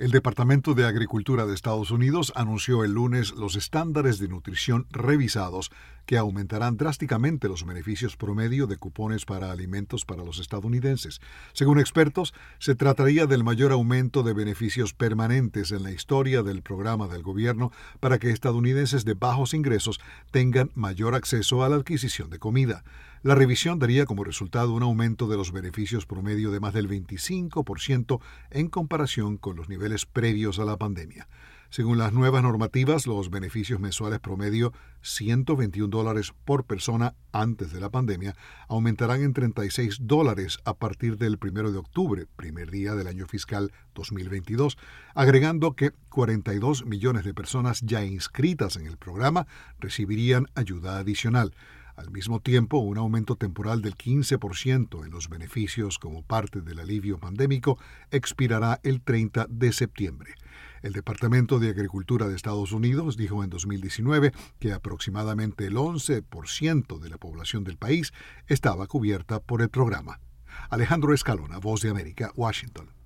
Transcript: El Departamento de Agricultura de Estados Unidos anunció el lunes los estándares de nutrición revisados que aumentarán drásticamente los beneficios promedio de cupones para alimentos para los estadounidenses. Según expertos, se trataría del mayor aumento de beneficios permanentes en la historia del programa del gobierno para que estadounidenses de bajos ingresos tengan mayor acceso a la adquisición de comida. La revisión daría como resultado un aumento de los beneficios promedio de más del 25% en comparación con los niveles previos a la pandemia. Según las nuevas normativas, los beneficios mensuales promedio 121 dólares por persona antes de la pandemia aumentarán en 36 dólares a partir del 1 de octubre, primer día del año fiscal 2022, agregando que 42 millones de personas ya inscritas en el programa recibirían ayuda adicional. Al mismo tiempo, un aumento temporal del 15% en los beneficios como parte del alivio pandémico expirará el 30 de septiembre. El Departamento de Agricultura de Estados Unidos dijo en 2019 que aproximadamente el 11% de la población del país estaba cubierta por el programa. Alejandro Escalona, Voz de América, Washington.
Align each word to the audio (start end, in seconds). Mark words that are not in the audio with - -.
El 0.00 0.12
Departamento 0.12 0.72
de 0.72 0.86
Agricultura 0.86 1.44
de 1.44 1.52
Estados 1.52 1.90
Unidos 1.90 2.32
anunció 2.34 2.84
el 2.84 2.92
lunes 2.92 3.32
los 3.32 3.54
estándares 3.54 4.18
de 4.18 4.28
nutrición 4.28 4.86
revisados 4.88 5.70
que 6.06 6.16
aumentarán 6.16 6.78
drásticamente 6.78 7.48
los 7.48 7.66
beneficios 7.66 8.16
promedio 8.16 8.66
de 8.66 8.78
cupones 8.78 9.26
para 9.26 9.52
alimentos 9.52 10.06
para 10.06 10.24
los 10.24 10.38
estadounidenses. 10.38 11.20
Según 11.52 11.78
expertos, 11.78 12.32
se 12.58 12.74
trataría 12.74 13.26
del 13.26 13.44
mayor 13.44 13.72
aumento 13.72 14.22
de 14.22 14.32
beneficios 14.32 14.94
permanentes 14.94 15.70
en 15.70 15.82
la 15.82 15.92
historia 15.92 16.42
del 16.42 16.62
programa 16.62 17.06
del 17.06 17.22
gobierno 17.22 17.70
para 18.00 18.18
que 18.18 18.30
estadounidenses 18.30 19.04
de 19.04 19.12
bajos 19.12 19.52
ingresos 19.52 20.00
tengan 20.30 20.70
mayor 20.74 21.14
acceso 21.14 21.62
a 21.62 21.68
la 21.68 21.76
adquisición 21.76 22.30
de 22.30 22.38
comida. 22.38 22.84
La 23.22 23.34
revisión 23.34 23.78
daría 23.78 24.06
como 24.06 24.24
resultado 24.24 24.72
un 24.72 24.82
aumento 24.82 25.28
de 25.28 25.36
los 25.36 25.52
beneficios 25.52 26.06
promedio 26.06 26.50
de 26.50 26.58
más 26.58 26.72
del 26.72 26.88
25% 26.88 28.18
en 28.50 28.68
comparación 28.68 29.36
con 29.36 29.56
los 29.56 29.68
niveles 29.68 29.89
previos 30.06 30.58
a 30.58 30.64
la 30.64 30.76
pandemia. 30.76 31.28
Según 31.70 31.98
las 31.98 32.12
nuevas 32.12 32.42
normativas, 32.42 33.06
los 33.06 33.30
beneficios 33.30 33.78
mensuales 33.78 34.18
promedio 34.18 34.72
121 35.02 35.88
dólares 35.88 36.34
por 36.44 36.64
persona 36.64 37.14
antes 37.30 37.72
de 37.72 37.78
la 37.78 37.90
pandemia 37.90 38.34
aumentarán 38.66 39.22
en 39.22 39.32
36 39.32 39.98
dólares 40.00 40.58
a 40.64 40.74
partir 40.74 41.16
del 41.16 41.38
1 41.40 41.70
de 41.70 41.78
octubre, 41.78 42.26
primer 42.34 42.72
día 42.72 42.96
del 42.96 43.06
año 43.06 43.26
fiscal 43.28 43.72
2022, 43.94 44.78
agregando 45.14 45.76
que 45.76 45.92
42 46.08 46.86
millones 46.86 47.24
de 47.24 47.34
personas 47.34 47.82
ya 47.82 48.04
inscritas 48.04 48.74
en 48.74 48.88
el 48.88 48.96
programa 48.96 49.46
recibirían 49.78 50.48
ayuda 50.56 50.98
adicional. 50.98 51.54
Al 51.96 52.10
mismo 52.10 52.40
tiempo, 52.40 52.78
un 52.78 52.98
aumento 52.98 53.36
temporal 53.36 53.82
del 53.82 53.96
15% 53.96 55.04
en 55.04 55.10
los 55.10 55.28
beneficios 55.28 55.98
como 55.98 56.22
parte 56.22 56.60
del 56.60 56.80
alivio 56.80 57.18
pandémico 57.18 57.78
expirará 58.10 58.80
el 58.82 59.02
30 59.02 59.46
de 59.48 59.72
septiembre. 59.72 60.34
El 60.82 60.92
Departamento 60.92 61.58
de 61.58 61.68
Agricultura 61.68 62.26
de 62.26 62.36
Estados 62.36 62.72
Unidos 62.72 63.16
dijo 63.16 63.44
en 63.44 63.50
2019 63.50 64.32
que 64.58 64.72
aproximadamente 64.72 65.66
el 65.66 65.76
11% 65.76 66.98
de 66.98 67.10
la 67.10 67.18
población 67.18 67.64
del 67.64 67.76
país 67.76 68.12
estaba 68.46 68.86
cubierta 68.86 69.40
por 69.40 69.60
el 69.60 69.68
programa. 69.68 70.20
Alejandro 70.70 71.12
Escalona, 71.12 71.58
Voz 71.58 71.82
de 71.82 71.90
América, 71.90 72.32
Washington. 72.34 72.99